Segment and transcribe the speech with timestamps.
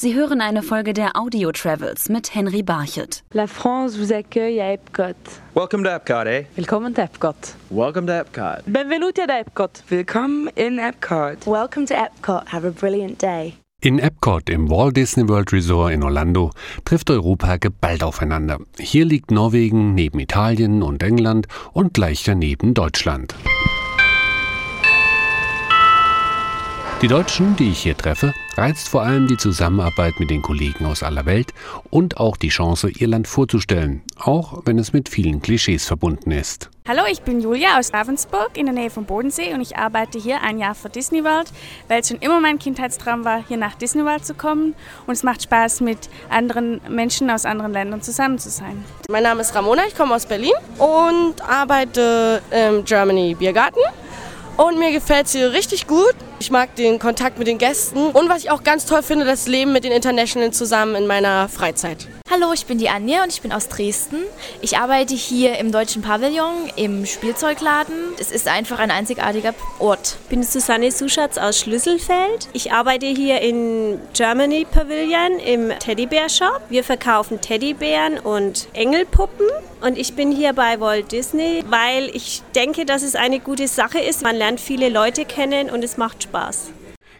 [0.00, 3.24] Sie hören eine Folge der Audio Travels mit Henry Barchet.
[3.32, 5.16] La France vous accueille à Epcot.
[5.56, 6.44] Welcome to Epcot, eh?
[6.54, 7.56] Willkommen at Epcot.
[7.68, 8.62] Welcome to Epcot.
[8.66, 9.82] Benvenuti ad Epcot.
[9.88, 11.44] Willkommen in Epcot.
[11.48, 12.44] Welcome to Epcot.
[12.46, 13.54] Have a brilliant day.
[13.82, 16.52] In Epcot im Walt Disney World Resort in Orlando
[16.84, 18.58] trifft Europa geballt aufeinander.
[18.78, 23.34] Hier liegt Norwegen neben Italien und England und gleich daneben Deutschland.
[27.00, 31.04] Die Deutschen, die ich hier treffe, reizt vor allem die Zusammenarbeit mit den Kollegen aus
[31.04, 31.54] aller Welt
[31.90, 36.70] und auch die Chance, ihr Land vorzustellen, auch wenn es mit vielen Klischees verbunden ist.
[36.88, 40.42] Hallo, ich bin Julia aus Ravensburg in der Nähe vom Bodensee und ich arbeite hier
[40.42, 41.52] ein Jahr für Disney World,
[41.86, 44.74] weil es schon immer mein Kindheitstraum war, hier nach Disney World zu kommen
[45.06, 48.84] und es macht Spaß, mit anderen Menschen aus anderen Ländern zusammen zu sein.
[49.08, 53.82] Mein Name ist Ramona, ich komme aus Berlin und arbeite im Germany Biergarten.
[54.56, 56.16] Und mir gefällt es hier richtig gut.
[56.40, 59.48] Ich mag den Kontakt mit den Gästen und was ich auch ganz toll finde, das
[59.48, 62.06] Leben mit den Internationalen zusammen in meiner Freizeit.
[62.30, 64.18] Hallo, ich bin die Anja und ich bin aus Dresden.
[64.60, 67.94] Ich arbeite hier im Deutschen Pavillon im Spielzeugladen.
[68.20, 70.18] Es ist einfach ein einzigartiger Ort.
[70.24, 72.48] Ich bin Susanne Suschatz aus Schlüsselfeld.
[72.52, 76.60] Ich arbeite hier im Germany Pavilion im Teddybär Shop.
[76.68, 79.46] Wir verkaufen Teddybären und Engelpuppen.
[79.80, 84.00] Und ich bin hier bei Walt Disney, weil ich denke, dass es eine gute Sache
[84.00, 84.22] ist.
[84.22, 86.27] Man lernt viele Leute kennen und es macht Spaß.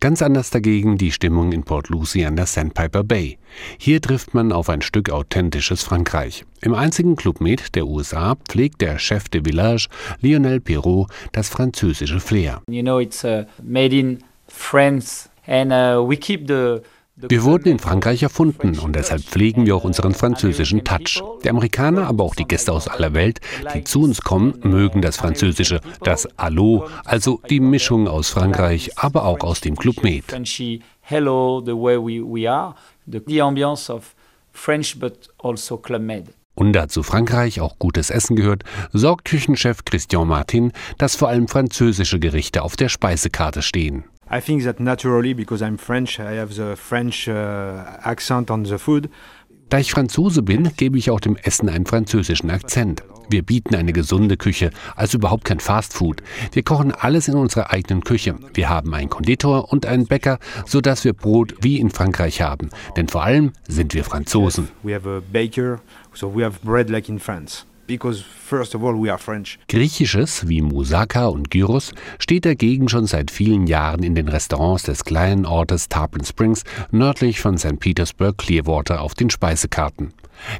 [0.00, 3.38] Ganz anders dagegen die Stimmung in Port Lucie an der Sandpiper Bay.
[3.78, 6.44] Hier trifft man auf ein Stück authentisches Frankreich.
[6.60, 9.88] Im einzigen Club Med der USA pflegt der Chef de Village,
[10.20, 12.62] Lionel Perrault, das französische Flair.
[12.68, 16.82] You know, it's uh, made in France and uh, we keep the
[17.14, 21.22] wir wurden in Frankreich erfunden und deshalb pflegen wir auch unseren französischen Touch.
[21.44, 23.40] Die Amerikaner, aber auch die Gäste aus aller Welt,
[23.74, 29.26] die zu uns kommen, mögen das Französische, das Allo, also die Mischung aus Frankreich, aber
[29.26, 30.24] auch aus dem Club Med.
[31.00, 32.74] Hello, the way we, we are,
[33.06, 34.14] the ambiance of
[34.52, 36.28] French but also Club Med.
[36.54, 41.48] Und da zu Frankreich auch gutes Essen gehört, sorgt Küchenchef Christian Martin, dass vor allem
[41.48, 44.04] französische Gerichte auf der Speisekarte stehen.
[44.34, 48.78] I think that naturally, because I'm French, I have the French uh, accent on the
[48.78, 49.10] food.
[49.68, 53.02] Da ich Franzose bin, gebe ich auch dem Essen einen französischen Akzent.
[53.28, 56.22] Wir bieten eine gesunde Küche, also überhaupt kein Fastfood.
[56.52, 58.34] Wir kochen alles in unserer eigenen Küche.
[58.54, 62.70] Wir haben einen Konditor und einen Bäcker, sodass wir Brot wie in Frankreich haben.
[62.96, 64.68] Denn vor allem sind wir Franzosen.
[64.82, 65.80] We have a baker,
[66.14, 67.64] so we have bread like in France.
[69.68, 75.04] Griechisches wie Moussaka und Gyros steht dagegen schon seit vielen Jahren in den Restaurants des
[75.04, 77.78] kleinen Ortes Tarpon Springs nördlich von St.
[77.78, 80.12] Petersburg Clearwater auf den Speisekarten.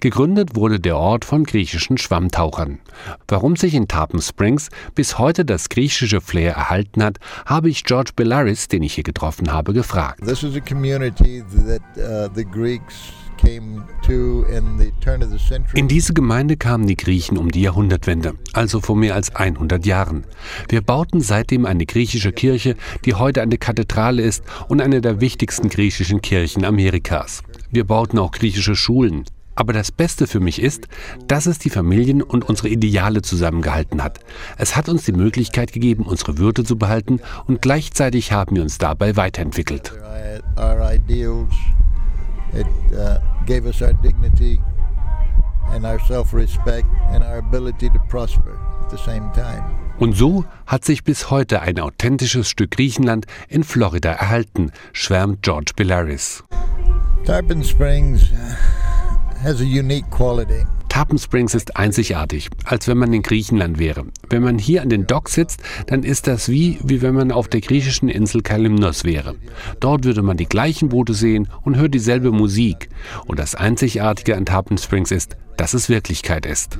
[0.00, 2.80] Gegründet wurde der Ort von griechischen Schwammtauchern.
[3.28, 8.10] Warum sich in Tarpon Springs bis heute das griechische Flair erhalten hat, habe ich George
[8.14, 10.20] Bellaris, den ich hier getroffen habe, gefragt.
[10.26, 13.12] This is a community that uh, the Greeks
[15.74, 20.24] in diese Gemeinde kamen die Griechen um die Jahrhundertwende, also vor mehr als 100 Jahren.
[20.68, 25.68] Wir bauten seitdem eine griechische Kirche, die heute eine Kathedrale ist und eine der wichtigsten
[25.68, 27.42] griechischen Kirchen Amerikas.
[27.70, 29.24] Wir bauten auch griechische Schulen.
[29.54, 30.88] Aber das Beste für mich ist,
[31.26, 34.20] dass es die Familien und unsere Ideale zusammengehalten hat.
[34.56, 38.78] Es hat uns die Möglichkeit gegeben, unsere Würde zu behalten und gleichzeitig haben wir uns
[38.78, 39.92] dabei weiterentwickelt.
[42.52, 44.60] It uh, gave us our dignity
[45.70, 49.64] and our self-respect and our ability to prosper at the same time.
[49.98, 55.72] Und so hat sich bis heute ein authentisches Stück Griechenland in Florida erhalten, schwärmt George
[55.76, 56.42] Bellaris.
[57.24, 58.30] Tarpon Springs
[59.42, 60.64] has a unique quality.
[61.00, 64.04] Tarpon Springs ist einzigartig, als wenn man in Griechenland wäre.
[64.28, 67.48] Wenn man hier an den Docks sitzt, dann ist das wie, wie wenn man auf
[67.48, 69.36] der griechischen Insel Kalymnos wäre.
[69.80, 72.90] Dort würde man die gleichen Boote sehen und hört dieselbe Musik.
[73.24, 76.78] Und das Einzigartige an Tarpon Springs ist, dass es Wirklichkeit ist.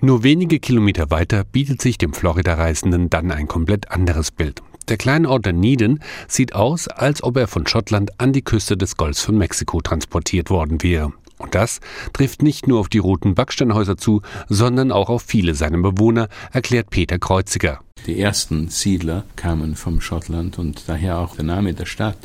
[0.00, 4.62] Nur wenige Kilometer weiter bietet sich dem Florida-Reisenden dann ein komplett anderes Bild.
[4.90, 8.96] Der kleine Ort Dunedin sieht aus, als ob er von Schottland an die Küste des
[8.96, 11.12] Golfs von Mexiko transportiert worden wäre.
[11.38, 11.80] Und das
[12.12, 16.90] trifft nicht nur auf die roten Backsteinhäuser zu, sondern auch auf viele seiner Bewohner, erklärt
[16.90, 17.80] Peter Kreuziger.
[18.10, 22.18] Die ersten Siedler kamen vom Schottland und daher auch der Name der Stadt.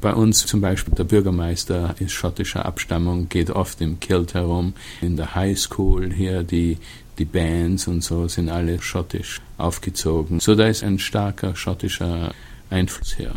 [0.00, 4.74] Bei uns zum Beispiel der Bürgermeister ist schottischer Abstammung, geht oft im Kilt herum.
[5.00, 6.78] In der High School hier die
[7.18, 10.38] die Bands und so sind alle schottisch aufgezogen.
[10.38, 12.32] So da ist ein starker schottischer
[12.70, 13.32] Einfluss her.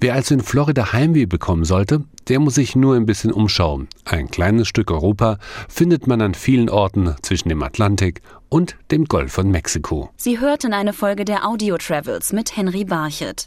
[0.00, 3.88] Wer also in Florida Heimweh bekommen sollte, der muss sich nur ein bisschen umschauen.
[4.04, 5.38] Ein kleines Stück Europa
[5.68, 10.10] findet man an vielen Orten zwischen dem Atlantik und dem Golf von Mexiko.
[10.16, 13.46] Sie hörten eine Folge der Audio Travels mit Henry Barchet.